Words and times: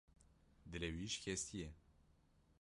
Dilê 0.71 0.89
wî 0.95 1.05
şikestî 1.13 1.55
ye. 1.63 1.69